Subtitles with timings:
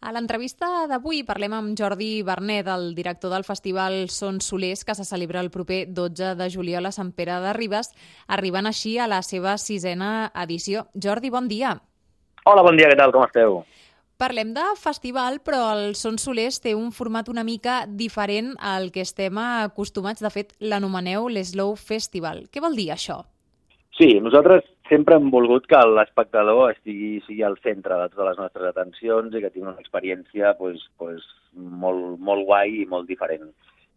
[0.00, 5.04] A l'entrevista d'avui parlem amb Jordi Bernet, el director del festival Son Solers, que se
[5.04, 7.92] celebra el proper 12 de juliol a Sant Pere de Ribes,
[8.26, 10.86] arribant així a la seva sisena edició.
[10.96, 11.74] Jordi, bon dia.
[12.48, 13.58] Hola, bon dia, què tal, com esteu?
[14.16, 19.04] Parlem de festival, però el Son Solers té un format una mica diferent al que
[19.04, 20.24] estem acostumats.
[20.24, 22.46] De fet, l'anomeneu l'Slow Festival.
[22.48, 23.20] Què vol dir això?
[24.00, 28.68] Sí, nosaltres sempre hem volgut que l'espectador estigui sigui al centre de totes les nostres
[28.70, 31.26] atencions i que tingui una experiència pues, pues,
[31.82, 33.50] molt, molt guai i molt diferent.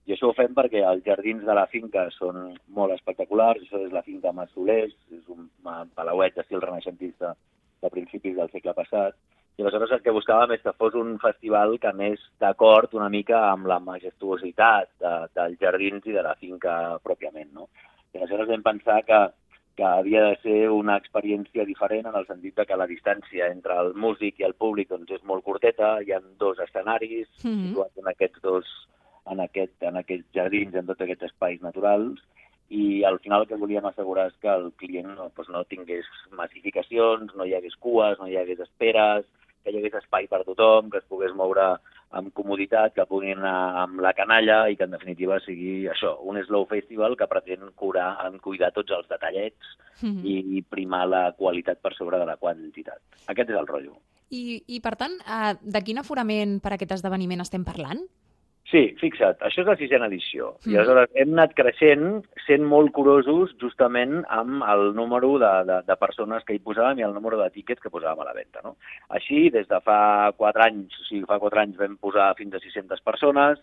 [0.03, 3.61] I això ho fem perquè els jardins de la finca són molt espectaculars.
[3.63, 5.45] Això és la finca Massolers, és un
[5.95, 7.31] palauet d'estil renaixentista
[7.79, 9.15] de principis del segle passat.
[9.55, 13.39] I aleshores el que buscàvem és que fos un festival que anés d'acord una mica
[13.53, 17.53] amb la majestuositat de, dels jardins i de la finca pròpiament.
[17.55, 17.69] No?
[18.11, 19.21] I aleshores vam pensar que
[19.75, 23.77] que havia de ser una experiència diferent en el sentit de que la distància entre
[23.81, 27.67] el músic i el públic doncs, és molt curteta, hi ha dos escenaris mm -hmm.
[27.67, 28.65] situats en aquests dos
[29.25, 32.21] en, aquest, en aquests jardins, en tots aquests espais naturals,
[32.69, 36.07] i al final el que volíem assegurar és que el client no, doncs no tingués
[36.31, 39.25] massificacions, no hi hagués cues, no hi hagués esperes,
[39.63, 41.67] que hi hagués espai per tothom, que es pogués moure
[42.13, 46.39] amb comoditat, que puguin anar amb la canalla i que en definitiva sigui això, un
[46.45, 50.57] slow festival que pretén curar, en cuidar tots els detallets mm -hmm.
[50.57, 53.01] i primar la qualitat per sobre de la quantitat.
[53.27, 53.97] Aquest és el rotllo.
[54.29, 58.01] I, i per tant, eh, de quin aforament per aquest esdeveniment estem parlant?
[58.71, 60.53] Sí, fixa't, això és la sisena edició.
[60.63, 60.71] Mm.
[60.71, 62.05] I aleshores hem anat creixent
[62.45, 67.05] sent molt curosos justament amb el número de, de, de persones que hi posàvem i
[67.07, 68.63] el número de tíquets que posàvem a la venda.
[68.63, 68.77] No?
[69.19, 69.99] Així, des de fa
[70.39, 73.61] quatre anys, o sigui, fa quatre anys vam posar fins a 600 persones,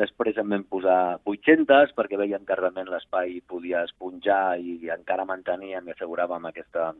[0.00, 5.88] després en vam posar 800 perquè veiem que realment l'espai podia esponjar i encara manteníem
[5.88, 6.90] i asseguràvem aquesta,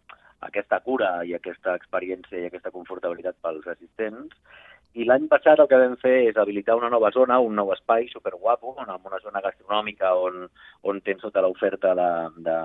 [0.46, 4.36] aquesta cura i aquesta experiència i aquesta confortabilitat pels assistents
[4.98, 8.08] i l'any passat el que vam fer és habilitar una nova zona, un nou espai
[8.10, 10.48] superguapo, amb una zona gastronòmica on,
[10.82, 12.10] on tens tota l'oferta de,
[12.48, 12.56] de,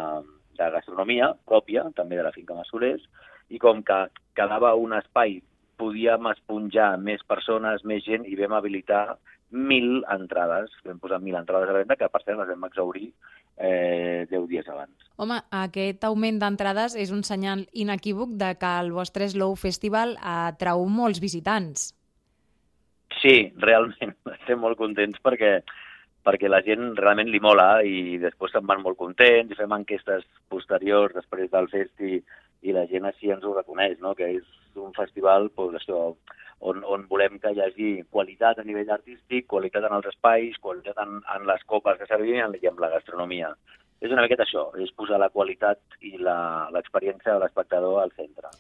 [0.58, 3.06] de gastronomia pròpia, també de la finca Massolers,
[3.54, 4.00] i com que
[4.38, 5.38] quedava un espai,
[5.78, 9.18] podíem esponjar més persones, més gent, i vam habilitar
[9.56, 13.10] mil entrades, vam posar mil entrades a la venda, que per cert les vam exaurir
[13.58, 15.12] eh, 10 dies abans.
[15.22, 20.88] Home, aquest augment d'entrades és un senyal inequívoc de que el vostre Slow Festival atrau
[20.90, 21.92] molts visitants.
[23.26, 25.58] Sí, realment, estem molt contents perquè
[26.26, 30.26] perquè la gent realment li mola i després se'n van molt contents i fem enquestes
[30.50, 32.20] posteriors després del festi
[32.66, 34.16] i la gent així ens ho reconeix, no?
[34.18, 36.00] que és un festival pues, això,
[36.70, 41.02] on, on volem que hi hagi qualitat a nivell artístic, qualitat en els espais, qualitat
[41.06, 43.54] en, en les copes que servim i en la gastronomia.
[44.02, 48.54] És una miqueta això, és posar la qualitat i l'experiència de l'espectador al centre.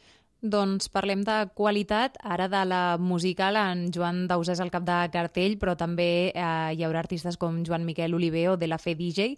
[0.46, 4.98] Doncs parlem de qualitat, ara de la musical, en Joan Dausà és el cap de
[5.14, 8.94] cartell, però també eh, hi haurà artistes com Joan Miquel Oliver o de la Fe
[9.00, 9.34] DJ.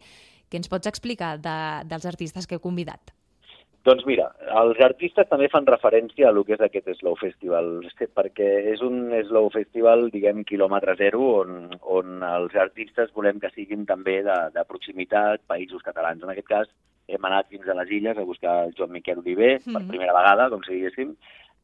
[0.51, 1.56] Què ens pots explicar de,
[1.88, 3.13] dels artistes que heu convidat?
[3.88, 4.25] Doncs mira,
[4.59, 7.69] els artistes també fan referència a lo que és aquest Slow Festival,
[8.19, 13.88] perquè és un Slow Festival, diguem, quilòmetre zero, on, on els artistes volem que siguin
[13.88, 16.19] també de, de proximitat, països catalans.
[16.19, 16.73] En aquest cas,
[17.07, 19.73] hem anat fins a les illes a buscar el Joan Miquel Oliver, mm -hmm.
[19.73, 21.16] per primera vegada, com si diguéssim,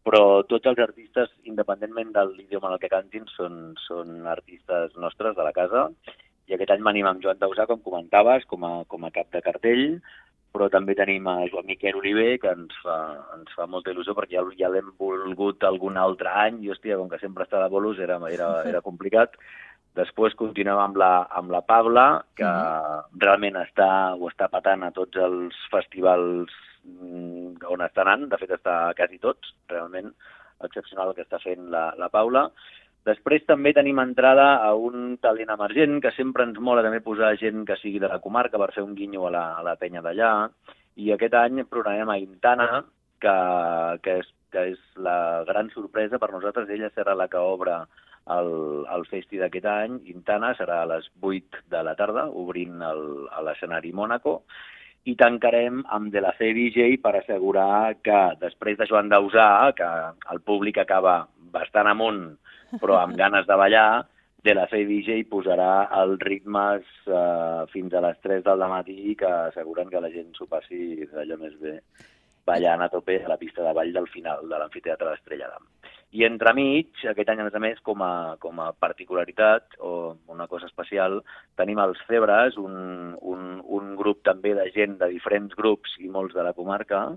[0.03, 5.35] però tots els artistes, independentment de l'idioma en el que cantin, són, són artistes nostres
[5.35, 5.89] de la casa,
[6.47, 9.41] i aquest any venim amb Joan Dausà, com comentaves, com a, com a cap de
[9.41, 10.01] cartell,
[10.53, 12.97] però també tenim a Joan Miquel Oliver, que ens fa,
[13.37, 17.09] ens fa molta il·lusió, perquè ja, ja l'hem volgut algun altre any, i hòstia, com
[17.09, 19.39] que sempre està de bolos, era, era, era complicat,
[19.97, 23.19] Després continuem amb la, amb la Pabla, que mm -hmm.
[23.25, 26.49] realment està, ho està patant a tots els festivals
[26.83, 30.13] mm, on està anant, de fet està a quasi tots, realment
[30.63, 32.49] excepcional el que està fent la, la Paula.
[33.05, 37.65] Després també tenim entrada a un talent emergent, que sempre ens mola també posar gent
[37.65, 40.49] que sigui de la comarca per fer un guinyo a la, a la penya d'allà,
[40.95, 42.85] i aquest any programem a Intana,
[43.19, 43.35] que,
[44.03, 46.69] que, és, que és la gran sorpresa per nosaltres.
[46.69, 47.81] Ella serà la que obre
[48.31, 48.51] el,
[48.95, 52.79] el festi d'aquest any, Intana, serà a les 8 de la tarda, obrint
[53.43, 54.41] l'escenari Mònaco,
[55.03, 59.89] i tancarem amb De la C DJ per assegurar que després de Joan Dausà, que
[60.31, 62.23] el públic acaba bastant amunt,
[62.79, 64.05] però amb ganes de ballar,
[64.43, 69.29] De la C DJ posarà els ritmes eh, fins a les 3 del matí que
[69.49, 71.77] asseguren que la gent s'ho passi d'allò més bé
[72.43, 75.63] ballant a tope a la pista de ball del final de l'amfiteatre d'Estrella d'Am.
[76.13, 80.45] I entremig, aquest any, a més a més, com a, com a particularitat o una
[80.51, 81.17] cosa especial,
[81.57, 86.37] tenim els Cebres, un, un, un grup també de gent de diferents grups i molts
[86.37, 87.07] de la comarca,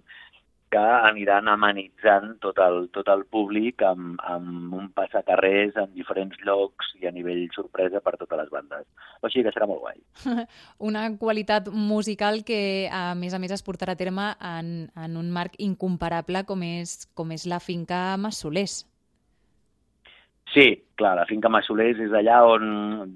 [0.71, 6.91] que aniran amenitzant tot el, tot el públic amb, amb un passacarrers en diferents llocs
[6.99, 8.87] i a nivell sorpresa per totes les bandes.
[9.23, 10.01] O sigui que serà molt guai.
[10.91, 15.31] Una qualitat musical que, a més a més, es portarà a terme en, en un
[15.31, 18.83] marc incomparable com és, com és la finca Massolers.
[20.51, 22.69] Sí, clar, la finca Massolers és allà on,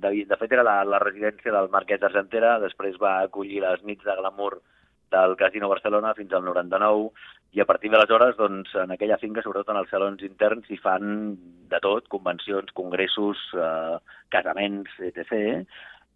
[0.03, 4.07] de, de fet, era la, la residència del Marquès d'Argentera, després va acollir les nits
[4.07, 4.61] de glamour
[5.11, 7.11] del Casino Barcelona fins al 99
[7.53, 11.35] i a partir d'aleshores, doncs, en aquella finca, sobretot en els salons interns, s'hi fan
[11.71, 13.97] de tot, convencions, congressos, eh,
[14.31, 15.65] casaments, etc.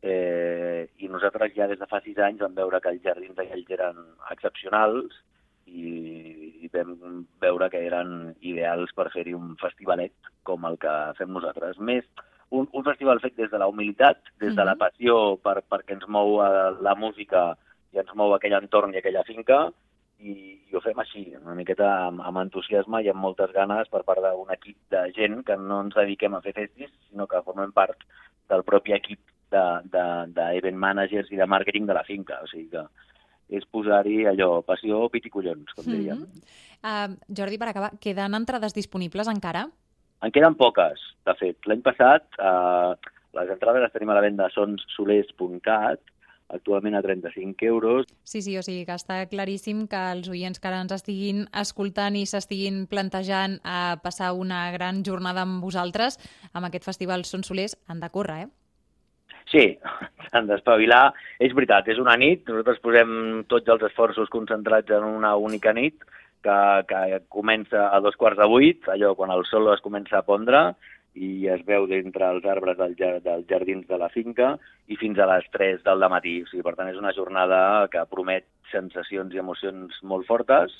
[0.04, 3.72] Eh, I nosaltres ja des de fa sis anys vam veure que els jardins d'aquells
[3.78, 3.98] eren
[4.30, 5.16] excepcionals
[5.66, 10.14] i, i vam veure que eren ideals per fer-hi un festivalet
[10.46, 11.80] com el que fem nosaltres.
[11.80, 12.06] Més,
[12.54, 16.06] un, un festival fet des de la humilitat, des de la passió per, perquè ens
[16.06, 16.38] mou
[16.84, 17.54] la música
[17.94, 19.68] i ens mou aquell entorn i aquella finca,
[20.24, 20.34] i,
[20.70, 24.22] i ho fem així, una miqueta amb, amb entusiasme i amb moltes ganes per part
[24.24, 28.06] d'un equip de gent que no ens dediquem a fer festis, sinó que formem part
[28.50, 29.20] del propi equip
[29.54, 32.40] d'event de, de, de managers i de màrqueting de la finca.
[32.42, 32.84] O sigui que
[33.54, 36.24] és posar-hi allò, passió, pit i collons, com diríem.
[36.24, 37.10] Mm -hmm.
[37.12, 39.68] uh, Jordi, per acabar, queden entrades disponibles encara?
[40.22, 41.56] En queden poques, de fet.
[41.66, 42.96] L'any passat uh,
[43.34, 46.00] les entrades les tenim a la venda a sonssolers.cat
[46.48, 48.06] actualment a 35 euros.
[48.22, 52.16] Sí, sí, o sigui que està claríssim que els oients que ara ens estiguin escoltant
[52.18, 56.18] i s'estiguin plantejant a passar una gran jornada amb vosaltres,
[56.52, 58.52] amb aquest festival Són Solers, han de córrer, eh?
[59.50, 59.64] Sí,
[60.30, 61.12] s'han d'espavilar.
[61.42, 66.04] És veritat, és una nit, nosaltres posem tots els esforços concentrats en una única nit,
[66.44, 70.26] que, que comença a dos quarts de vuit, allò quan el sol es comença a
[70.26, 70.74] pondre,
[71.14, 74.54] i es veu d'entre els arbres del, dels jardins de la finca
[74.90, 76.40] i fins a les 3 del matí.
[76.42, 77.60] O sigui, per tant, és una jornada
[77.92, 80.74] que promet sensacions i emocions molt fortes,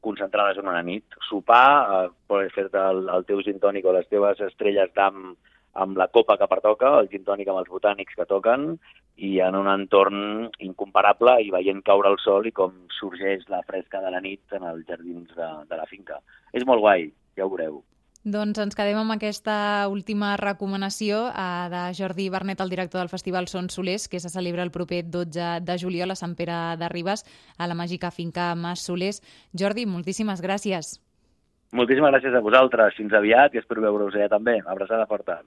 [0.00, 1.04] concentrades en una nit.
[1.28, 5.34] Sopar, eh, fer-te el, el teu gin tònic o les teves estrelles d'am
[5.80, 8.72] amb la copa que pertoca, el gin tònic amb els botànics que toquen,
[9.20, 14.00] i en un entorn incomparable i veient caure el sol i com sorgeix la fresca
[14.00, 16.18] de la nit en els jardins de, de la finca.
[16.56, 17.82] És molt guai, ja ho veureu.
[18.20, 23.48] Doncs ens quedem amb aquesta última recomanació eh, de Jordi Bernet, el director del Festival
[23.48, 27.24] Son Solers, que se celebra el proper 12 de juliol a Sant Pere de Ribes,
[27.56, 29.22] a la màgica finca Mas Solers.
[29.56, 30.98] Jordi, moltíssimes gràcies.
[31.72, 32.98] Moltíssimes gràcies a vosaltres.
[33.00, 34.58] Fins aviat i espero veure-us allà també.
[34.66, 35.40] Abraçada forta.